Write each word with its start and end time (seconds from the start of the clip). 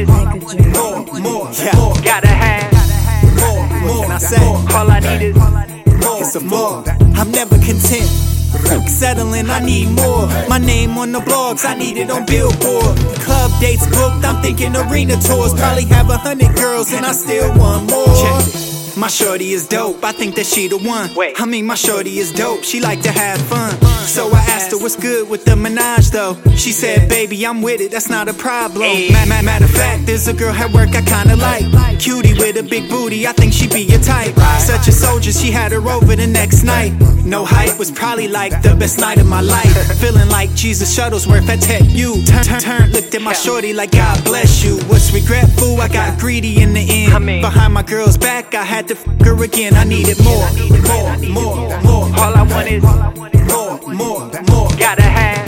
is 0.00 0.08
more, 0.08 1.04
more, 1.20 1.48
Yeah. 1.52 1.76
more, 1.76 1.94
gotta 2.02 2.28
have. 2.28 2.72
more, 3.38 3.66
more. 3.86 4.02
can 4.02 4.12
I 4.12 4.18
say? 4.18 4.44
All 4.44 4.90
I 4.90 5.00
need 5.00 5.22
is 5.22 5.36
It's 6.20 6.36
a 6.36 6.40
more. 6.40 6.84
I'm 7.16 7.30
never 7.30 7.56
content. 7.56 8.10
Settling, 8.88 9.50
I 9.50 9.60
need 9.60 9.88
more. 9.90 10.26
My 10.48 10.58
name 10.58 10.96
on 10.98 11.12
the 11.12 11.20
blogs, 11.20 11.64
I 11.64 11.74
need 11.74 11.96
it 11.96 12.10
on 12.10 12.24
Billboard. 12.26 12.96
Club 13.20 13.50
dates 13.60 13.86
booked, 13.86 14.24
I'm 14.24 14.40
thinking 14.42 14.74
arena 14.76 15.16
tours. 15.20 15.52
Probably 15.54 15.84
have 15.86 16.08
a 16.10 16.16
hundred 16.16 16.54
girls, 16.56 16.92
and 16.92 17.04
I 17.04 17.12
still 17.12 17.52
want 17.58 17.90
more. 17.90 18.63
My 18.96 19.08
shorty 19.08 19.52
is 19.52 19.66
dope, 19.66 20.04
I 20.04 20.12
think 20.12 20.36
that 20.36 20.46
she 20.46 20.68
the 20.68 20.78
one. 20.78 21.12
Wait. 21.14 21.40
I 21.40 21.46
mean, 21.46 21.66
my 21.66 21.74
shorty 21.74 22.18
is 22.18 22.32
dope, 22.32 22.62
she 22.62 22.80
like 22.80 23.02
to 23.02 23.10
have 23.10 23.40
fun. 23.42 23.72
So 24.06 24.30
I 24.32 24.38
asked 24.50 24.70
her 24.70 24.78
what's 24.78 24.94
good 24.96 25.28
with 25.28 25.44
the 25.44 25.56
menage 25.56 26.10
though. 26.10 26.36
She 26.54 26.70
said, 26.70 27.08
baby, 27.08 27.44
I'm 27.44 27.60
with 27.60 27.80
it, 27.80 27.90
that's 27.90 28.08
not 28.08 28.28
a 28.28 28.34
problem. 28.34 28.82
Hey. 28.82 29.10
Ma- 29.10 29.26
ma- 29.26 29.42
Matter 29.42 29.64
of 29.64 29.72
fact, 29.72 30.06
there's 30.06 30.28
a 30.28 30.32
girl 30.32 30.54
at 30.54 30.72
work 30.72 30.90
I 30.94 31.02
kinda 31.02 31.36
like. 31.36 31.64
Cutie 31.98 32.34
with 32.34 32.56
a 32.56 32.62
big 32.62 32.88
booty, 32.88 33.26
I 33.26 33.32
think 33.32 33.52
she 33.52 33.66
be 33.68 33.80
your 33.82 34.00
type. 34.00 34.34
Such 34.60 34.86
a 34.88 34.92
soldier, 34.92 35.32
she 35.32 35.50
had 35.50 35.72
her 35.72 35.80
over 35.88 36.14
the 36.14 36.26
next 36.26 36.62
night. 36.62 36.92
No 37.24 37.44
hype 37.44 37.78
was 37.78 37.90
probably 37.90 38.28
like 38.28 38.62
the 38.62 38.74
best 38.76 38.98
night 39.00 39.18
of 39.18 39.26
my 39.26 39.40
life. 39.40 39.74
Feeling 40.00 40.28
like 40.28 40.52
Jesus 40.54 40.96
Shuttlesworth 40.96 41.48
at 41.48 41.60
Tech 41.62 41.82
U. 41.88 42.22
Turn, 42.26 42.44
turn, 42.44 42.60
turn, 42.60 42.90
looked 42.92 43.14
at 43.14 43.22
my 43.22 43.32
shorty 43.32 43.72
like 43.72 43.92
God 43.92 44.22
bless 44.24 44.62
you. 44.64 44.76
Was 44.88 45.12
regretful, 45.12 45.80
I 45.80 45.88
got 45.88 46.18
greedy 46.20 46.60
in 46.62 46.74
the 46.74 46.80
end. 46.80 47.12
Behind 47.42 47.72
my 47.72 47.82
girl's 47.82 48.18
back, 48.18 48.54
I 48.54 48.62
had 48.62 48.83
to 48.88 48.94
fuck 48.94 49.20
her 49.22 49.44
again. 49.44 49.74
I 49.74 49.84
needed 49.84 50.22
more, 50.22 50.46
more, 50.88 51.16
more, 51.18 51.82
more, 51.82 52.20
all 52.20 52.34
I 52.34 52.42
want 52.42 52.68
is 52.68 52.82
more, 52.82 53.80
more, 53.94 54.30
more, 54.50 54.68
gotta 54.76 55.02
have. 55.02 55.46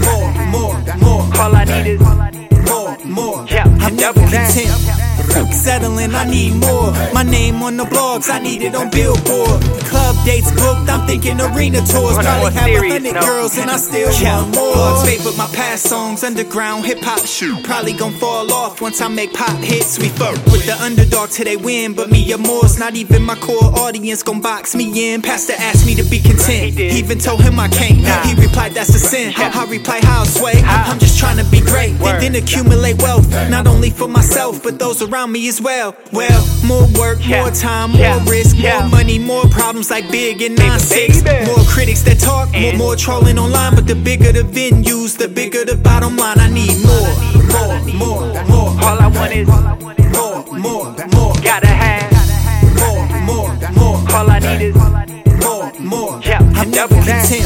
more, 0.00 0.32
more, 0.50 0.96
more, 0.98 1.40
All 1.40 1.54
I 1.54 1.64
need 1.64 1.86
is 1.86 2.00
more, 2.00 2.98
more. 3.04 3.46
yeah, 3.48 3.64
I'm 3.80 3.96
never 3.96 4.20
content. 4.20 5.03
Settling, 5.34 6.14
I 6.14 6.24
need 6.24 6.54
more. 6.54 6.92
My 7.12 7.24
name 7.24 7.62
on 7.62 7.76
the 7.76 7.84
blogs, 7.84 8.30
I 8.30 8.38
need 8.38 8.62
it 8.62 8.74
on 8.76 8.88
Billboard. 8.90 9.62
Club 9.90 10.16
dates 10.24 10.50
booked, 10.52 10.88
I'm 10.88 11.06
thinking 11.08 11.40
arena 11.40 11.78
tours. 11.78 12.14
Probably 12.14 12.52
have 12.52 12.68
a 12.68 12.88
hundred 12.88 13.14
girls, 13.14 13.58
and 13.58 13.68
I 13.68 13.76
still 13.76 14.10
want 14.10 14.54
more. 14.54 14.74
Blogs 14.74 15.04
favorite 15.04 15.36
my 15.36 15.46
past 15.48 15.88
songs, 15.88 16.22
underground 16.22 16.84
hip 16.84 16.98
hop 17.02 17.26
shoot. 17.26 17.64
Probably 17.64 17.94
gon' 17.94 18.12
fall 18.12 18.52
off 18.52 18.80
once 18.80 19.00
I 19.00 19.08
make 19.08 19.32
pop 19.32 19.58
hits. 19.58 19.98
We 19.98 20.08
fuck 20.08 20.36
with 20.46 20.66
the 20.66 20.76
underdog 20.80 21.30
till 21.30 21.46
they 21.46 21.56
win, 21.56 21.94
but 21.94 22.10
me 22.10 22.30
and 22.32 22.42
more's 22.42 22.78
not 22.78 22.94
even 22.94 23.22
my 23.22 23.34
core 23.36 23.74
audience 23.80 24.22
gon' 24.22 24.40
box 24.40 24.74
me 24.76 25.12
in. 25.12 25.22
Pastor 25.22 25.54
asked 25.58 25.86
me 25.86 25.94
to 25.96 26.04
be 26.04 26.20
content. 26.20 26.78
He. 26.78 26.98
Even 26.98 27.18
told 27.18 27.42
him 27.42 27.58
I 27.58 27.68
can't. 27.68 27.98
He 28.26 28.34
replied, 28.40 28.74
that's 28.74 28.94
a 28.94 28.98
sin. 28.98 29.32
I, 29.36 29.50
I 29.52 29.64
reply, 29.68 30.00
how 30.02 30.22
sway? 30.24 30.62
I'm 30.64 30.98
just 31.00 31.18
trying 31.18 31.38
to 31.38 31.44
be. 31.50 31.63
Then, 32.24 32.36
accumulate 32.36 33.02
wealth, 33.02 33.30
not 33.50 33.66
only 33.66 33.90
for 33.90 34.08
myself, 34.08 34.62
but 34.62 34.78
those 34.78 35.02
around 35.02 35.30
me 35.30 35.46
as 35.46 35.60
well. 35.60 35.94
Well, 36.10 36.42
more 36.64 36.86
work, 36.98 37.18
more 37.26 37.50
time, 37.50 37.90
more 37.90 38.18
risk, 38.20 38.56
more 38.56 38.88
money, 38.88 39.18
more 39.18 39.44
problems 39.50 39.90
like 39.90 40.10
big 40.10 40.40
and 40.40 40.56
Baby, 40.56 40.68
nine 40.70 40.80
six. 40.80 41.22
More 41.22 41.62
critics 41.68 42.00
that 42.04 42.18
talk, 42.18 42.50
more, 42.52 42.72
more 42.76 42.96
trolling 42.96 43.38
online. 43.38 43.74
But 43.74 43.86
the 43.86 43.94
bigger 43.94 44.32
the 44.32 44.40
venues, 44.40 45.18
the 45.18 45.28
bigger 45.28 45.66
the 45.66 45.76
bottom 45.76 46.16
line. 46.16 46.38
I 46.38 46.48
need 46.48 46.80
more, 46.88 47.12
more, 47.52 47.76
more, 47.92 48.44
more, 48.48 48.70
All 48.82 48.98
I 49.02 49.08
want 49.08 49.32
is 49.34 49.46
more, 49.46 50.58
more, 50.58 51.13
double 56.74 56.96
content. 56.96 57.44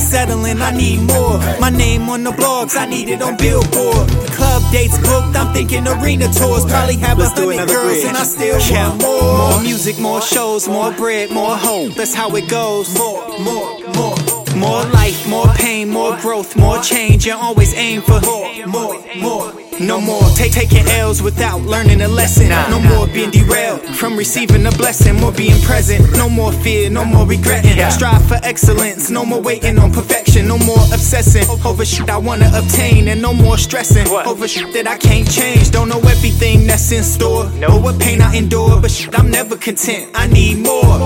Settling, 0.00 0.60
I 0.62 0.70
need 0.70 1.00
more. 1.00 1.38
My 1.60 1.70
name 1.70 2.08
on 2.08 2.22
the 2.24 2.30
blogs, 2.30 2.76
I 2.76 2.86
need 2.86 3.08
it 3.08 3.20
on 3.22 3.36
Billboard. 3.36 4.08
Club 4.36 4.62
dates 4.72 4.96
booked, 4.98 5.36
I'm 5.36 5.52
thinking 5.52 5.86
arena 5.86 6.28
tours. 6.32 6.64
Probably 6.64 6.96
have 6.98 7.18
Let's 7.18 7.38
a 7.38 7.42
hundred 7.42 7.68
girls, 7.68 7.92
bridge. 7.92 8.04
and 8.04 8.16
I 8.16 8.24
still 8.24 8.58
Yeah. 8.60 8.88
want 8.88 9.02
more. 9.02 9.48
More 9.50 9.60
music, 9.62 9.98
more 9.98 10.20
shows, 10.22 10.68
more 10.68 10.92
bread, 10.92 11.30
more 11.30 11.56
hope. 11.56 11.94
That's 11.94 12.14
how 12.14 12.34
it 12.36 12.48
goes. 12.48 12.96
More, 12.96 13.38
more, 13.38 13.78
more. 13.96 14.16
More 14.56 14.84
life, 14.84 15.26
more 15.28 15.48
pain, 15.48 15.88
more 15.90 16.16
growth, 16.16 16.56
more 16.56 16.78
change. 16.80 17.26
You 17.26 17.34
always 17.34 17.74
aim 17.74 18.00
for 18.02 18.20
more, 18.20 18.48
more, 18.66 19.04
more. 19.16 19.52
No 19.80 20.00
more 20.00 20.22
take, 20.34 20.52
taking 20.52 20.86
L's 20.88 21.22
without 21.22 21.60
learning 21.62 22.00
a 22.00 22.08
lesson. 22.08 22.48
No 22.48 22.80
more 22.80 23.06
being 23.06 23.30
derailed 23.30 23.82
from 23.96 24.16
receiving 24.16 24.64
a 24.66 24.70
blessing. 24.70 25.16
More 25.16 25.32
being 25.32 25.60
present. 25.62 26.16
No 26.16 26.28
more 26.28 26.52
fear, 26.52 26.88
no 26.88 27.04
more 27.04 27.26
regretting. 27.26 27.78
Strive 27.90 28.26
for 28.26 28.38
excellence. 28.42 29.10
No 29.10 29.24
more 29.24 29.40
waiting 29.40 29.78
on 29.78 29.92
perfection. 29.92 30.48
No 30.48 30.58
more 30.58 30.78
obsessing 30.92 31.44
over 31.64 31.84
shit 31.84 32.08
I 32.08 32.16
wanna 32.16 32.50
obtain. 32.54 33.08
And 33.08 33.20
no 33.20 33.34
more 33.34 33.58
stressing 33.58 34.08
over 34.08 34.48
shit 34.48 34.72
that 34.72 34.86
I 34.88 34.96
can't 34.96 35.30
change. 35.30 35.70
Don't 35.70 35.88
know 35.88 36.00
everything 36.00 36.66
that's 36.66 36.90
in 36.92 37.04
store. 37.04 37.44
Or 37.68 37.80
what 37.80 38.00
pain 38.00 38.22
I 38.22 38.34
endure. 38.34 38.80
But 38.80 38.90
shit, 38.90 39.18
I'm 39.18 39.30
never 39.30 39.56
content. 39.56 40.10
I 40.14 40.26
need 40.26 40.58
more. 40.58 40.98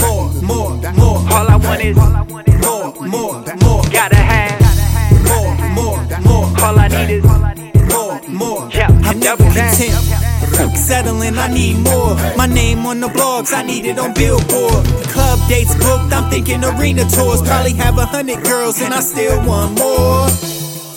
More, 0.00 0.32
more, 0.42 0.70
more, 0.94 1.18
All 1.32 1.48
I 1.48 1.56
want 1.56 1.82
is 1.82 2.47
double 9.28 9.44
content. 9.44 10.76
Settling, 10.76 11.36
I 11.36 11.48
need 11.48 11.76
more. 11.78 12.14
My 12.36 12.46
name 12.46 12.86
on 12.86 13.00
the 13.00 13.08
blogs, 13.08 13.52
I 13.52 13.62
need 13.62 13.84
it 13.84 13.98
on 13.98 14.14
Billboard. 14.14 14.84
Club 15.12 15.38
dates 15.48 15.74
booked, 15.74 16.12
I'm 16.12 16.30
thinking 16.30 16.64
arena 16.64 17.04
tours. 17.10 17.42
Probably 17.42 17.74
have 17.74 17.98
a 17.98 18.06
hundred 18.06 18.42
girls, 18.44 18.80
and 18.80 18.94
I 18.94 19.00
still 19.00 19.36
want 19.46 19.78
more. 19.78 20.28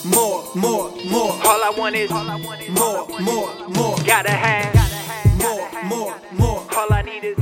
More, 0.04 0.40
more, 0.54 0.90
more, 1.10 1.32
All 1.48 1.60
I 1.68 1.74
want 1.76 1.94
is 1.94 2.10
more, 2.10 3.06
more, 3.20 3.68
more, 3.68 3.96
gotta 4.06 4.30
have. 4.30 4.74
more, 5.38 5.68
more, 5.84 6.20
more. 6.32 6.66
All 6.74 6.92
I 6.92 7.02
need 7.02 7.24
is 7.24 7.36